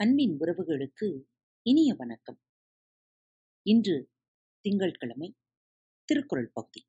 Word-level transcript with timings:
அன்பின் 0.00 0.36
உறவுகளுக்கு 0.40 1.24
இனிய 1.62 1.94
வணக்கம். 1.94 2.40
இன்று 3.62 4.10
திங்கட்கிழமை 4.60 5.36
திருக்குறள் 6.04 6.50
பகுதி. 6.52 6.86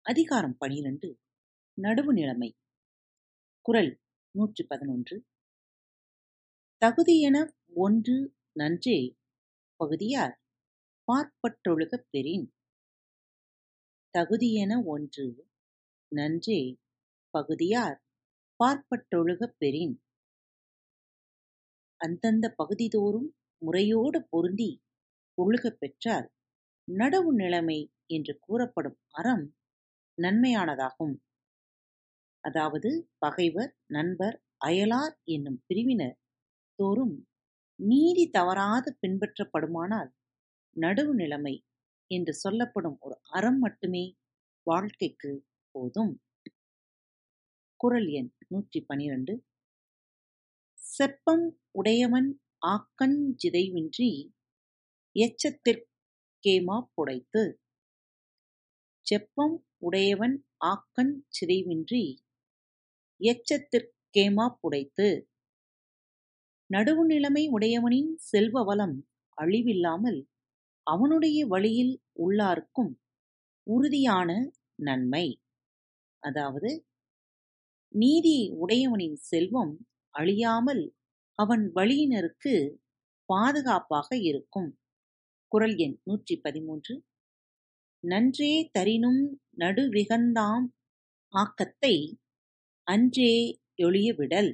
அதிகாரம் 0.00 0.56
பனிரெண்டு 0.58 1.20
நடுவு 1.82 2.12
நிலைமை. 2.12 2.58
குரல் 3.60 4.00
நூற்றி 4.30 4.64
பதினொன்று. 4.64 5.26
தகுதியென 6.86 7.52
ஒன்று 7.74 8.36
நன்றே 8.52 9.18
பகுதியார் 9.76 10.42
பார்ப்பற்றொழுக 11.12 12.04
பெறின். 12.10 12.54
தகுதியென 14.18 14.84
ஒன்று 14.84 15.50
நன்றே 16.08 16.80
பகுதியார் 17.30 18.04
பார்ப்பட்டொழுகப் 18.64 19.56
பெறின். 19.58 20.02
அந்தந்த 22.00 22.46
பகுதிதோறும் 22.56 23.28
முறையோடு 23.62 24.18
பொருந்தி 24.30 24.70
ஒழுகப் 25.38 25.78
பெற்றால் 25.78 26.28
நடவு 26.88 27.32
நிலைமை 27.34 27.80
என்று 28.10 28.34
கூறப்படும் 28.40 28.98
அறம் 29.14 29.46
நன்மையானதாகும். 30.18 31.16
அதாவது 32.44 32.90
பகைவர் 33.18 33.72
நண்பர் 33.88 34.36
அயலார் 34.66 35.14
என்னும் 35.26 35.58
பிரிவினர் 35.66 36.16
தோறும் 36.78 37.16
நீதி 37.78 38.24
தவறாது 38.30 38.90
பின்பற்றப்படுமானால் 39.02 40.10
நடுவு 40.76 41.14
நிலைமை 41.14 41.54
என்று 42.10 42.34
சொல்லப்படும் 42.34 42.98
ஒரு 43.00 43.16
அறம் 43.30 43.58
மட்டுமே 43.58 44.04
வாழ்க்கைக்கு 44.66 45.32
போதும். 45.74 46.14
குரல் 47.80 48.08
எண் 48.10 48.30
நூற்றி 48.48 48.80
பனிரெண்டு. 48.82 49.32
செப்பம் 51.00 51.44
உடையவன் 51.70 52.40
ஆக்கஞ் 52.66 53.18
சிதைவின்றி 53.38 54.08
எச்சத்திற்கேமா 55.16 56.78
புடைத்து. 56.94 57.42
செப்பம் 59.06 59.56
உடையவன் 59.78 60.44
ஆக்கஞ் 60.64 61.14
சிதைவின்றி 61.28 62.02
எச்சத்திற்கேமா 63.20 64.46
புடைத்து. 64.62 65.08
நடுவு 66.70 67.04
நிலைமை 67.06 67.48
உடையவனின் 67.48 68.14
செல்வ 68.16 68.62
வளம் 68.62 68.96
அழிவில்லாமல் 69.38 70.20
அவனுடைய 70.82 71.46
வழியில் 71.46 72.02
உள்ளார்க்கும் 72.18 72.92
உறுதியான 73.66 74.30
நன்மை. 74.74 75.26
அதாவது 76.22 76.70
நீதி 77.94 78.50
உடையவனின் 78.58 79.16
செல்வம் 79.16 79.86
அழியாமல் 80.18 80.82
அவன் 81.38 81.64
வழியினருக்கு 81.74 82.54
பாதுகாப்பாக 83.28 84.08
இருக்கும். 84.30 84.70
குரல் 85.52 85.76
எண் 85.78 85.96
நூற்றி 86.04 86.34
பதிமூன்று 86.44 86.94
நன்றே 88.04 88.52
தரினும் 88.72 89.22
நடுவிகந்தாம் 89.62 90.66
ஆக்கத்தை 91.34 91.94
அன்றே 92.86 93.32
எளியவிடல் 93.78 94.50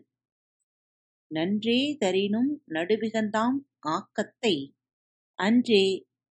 நன்றே 1.31 1.81
தரினும் 2.01 2.51
நடுவிகந்தாம் 2.75 3.59
ஆக்கத்தை 3.89 4.55
அன்றே 5.39 5.85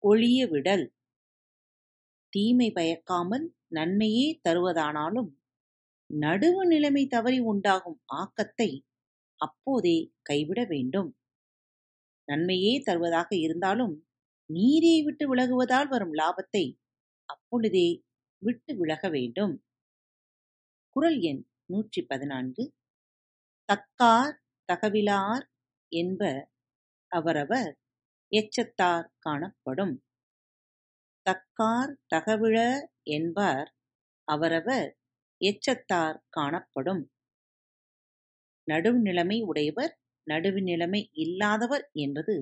ஒளியவிடல் 0.02 0.84
தீமை 2.32 2.68
பயக்காமல் 2.70 3.46
நன்மையே 3.68 4.26
தருவதானாலும் 4.46 5.30
நடுவு 6.10 6.62
நிலைமை 6.64 7.04
தவறி 7.06 7.38
உண்டாகும் 7.44 7.98
ஆக்கத்தை 8.14 8.70
அப்போதே 9.42 9.96
கைவிட 10.22 10.60
வேண்டும். 10.64 11.10
நன்மையே 12.28 12.72
தருவதாக 12.82 13.30
இருந்தாலும் 13.36 13.94
நீரை 14.50 14.94
விட்டு 15.02 15.24
விலகுவதால் 15.28 15.88
வரும் 15.88 16.14
லாபத்தை 16.14 16.64
அப்பொழுதே 17.28 17.88
விட்டு 18.42 18.72
விலக 18.76 19.08
வேண்டும். 19.08 19.54
குரல் 20.96 21.18
எண் 21.22 21.40
நூற்றி 21.66 22.00
பதினான்கு 22.02 22.64
தக்கார் 23.68 24.34
தகவிலார் 24.68 25.44
என்ப 25.92 26.22
அவரவர் 27.12 27.72
எச்சத்தார் 28.32 29.08
காணப்படும். 29.18 29.94
தக்கார் 31.26 31.92
தகவிழ 32.08 32.56
என்பார் 33.10 33.68
அவரவர் 34.28 34.90
எச்சத்தார் 35.40 36.18
காணப்படும். 36.30 37.02
நடுவுநிலைமை 38.68 39.42
உடையவர் 39.42 39.92
நடுவுநிலைமை 40.26 41.08
இல்லாதவர் 41.16 41.90
என்பது 41.96 42.34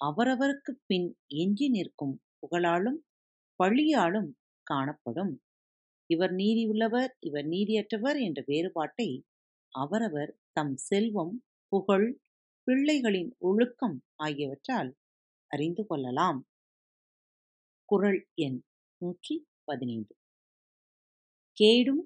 அவரவருக்குப் 0.00 0.82
பின் 0.86 1.08
எஞ்சி 1.34 1.68
நிற்கும் 1.68 2.14
புகழாலும் 2.38 2.98
பழியாலும் 3.60 4.30
காணப்படும். 4.66 5.34
இவர் 6.10 6.32
நீதியுள்ளவர் 6.32 7.12
இவர் 7.20 7.46
நீதியற்றவர் 7.46 8.18
என்ற 8.20 8.42
வேறுபாட்டை 8.46 9.08
அவரவர் 9.74 10.32
தம் 10.52 10.76
செல்வம் 10.76 11.34
புகழ் 11.72 12.08
பிள்ளைகளின் 12.66 13.30
ஒழுக்கம் 13.38 13.96
ஆகியவற்றால் 14.16 14.90
அறிந்து 15.50 15.86
கொள்ளலாம். 15.86 16.40
குரல் 17.88 18.18
எண் 18.38 18.58
நூற்றி 19.02 19.34
பதினைந்து. 19.64 20.14
கேடும் 21.56 22.02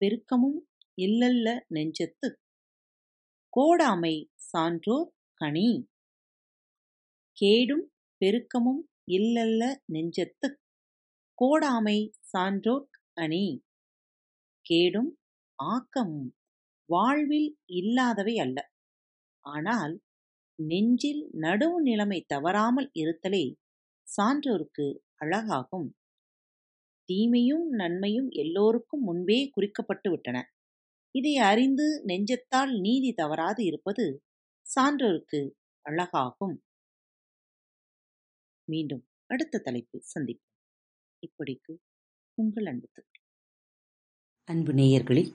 பெருக்கமும் 0.00 0.58
இல்லல்ல 0.98 1.48
நெஞ்சத்துக் 1.68 2.38
கோடாமை 3.52 4.12
சான்றோர் 4.36 5.08
கனி. 5.40 5.68
கேடும் 7.38 7.84
பெருக்கமும் 8.20 8.82
இல்லல்ல 9.06 9.62
நெஞ்சத்துக் 9.86 10.58
கோடாமை 11.38 11.98
சான்றோர் 12.20 12.88
அணி 13.14 13.44
கேடும் 14.66 15.18
ஆக்கமும் 15.58 16.28
வாழ்வில் 16.88 17.58
இல்லாதவை 17.72 18.38
அல்ல. 18.38 18.58
ஆனால் 19.44 19.94
நெஞ்சில் 20.58 21.30
நடுவு 21.40 21.78
நிலைமை 21.80 22.24
தவறாமல் 22.26 22.90
இருத்தலே 22.94 23.44
சான்றோருக்கு 24.06 24.86
அழகாகும். 25.24 25.88
தீமையும் 27.08 27.68
நன்மையும் 27.70 28.30
எல்லோருக்கும் 28.30 29.02
முன்பே 29.02 29.50
குறிக்கப்பட்டு 29.56 30.10
விட்டன. 30.10 30.38
இதை 31.12 31.36
அறிந்து 31.36 32.04
நெஞ்சத்தால் 32.06 32.80
நீதி 32.80 33.12
தவறாது 33.12 33.64
இருப்பது 33.64 34.22
சான்றோருக்கு 34.66 35.50
அழகாகும். 35.84 36.56
மீண்டும் 38.68 39.04
அடுத்த 39.26 39.58
தலைப்பில் 39.58 40.02
சந்திப்போம். 40.14 40.50
இப்படிக்கு 41.22 41.74
உங்கள் 42.34 42.66
அன்பு 42.66 42.88
அன்பு 44.48 44.72
நேயர்களில் 44.72 45.34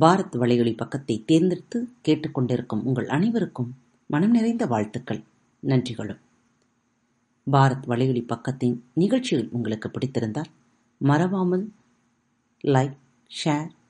பாரத் 0.00 0.36
வலையொலி 0.36 0.76
பக்கத்தை 0.76 1.24
தேர்ந்தெடுத்து 1.24 1.88
கேட்டுக்கொண்டிருக்கும் 2.08 2.82
உங்கள் 2.82 3.08
அனைவருக்கும் 3.08 3.70
மனம் 4.06 4.30
நிறைந்த 4.30 4.66
வாழ்த்துக்கள். 4.66 5.22
நன்றிகளும். 5.62 6.20
பாரத் 7.46 7.86
வலையொலி 7.88 8.24
பக்கத்தின் 8.26 8.80
நிகழ்ச்சிகள் 8.94 9.48
உங்களுக்கு 9.48 9.88
பிடித்திருந்தால் 9.88 10.50
மறவாமல் 11.00 11.72
லைக் 12.64 12.96
ஷேர் 13.44 13.70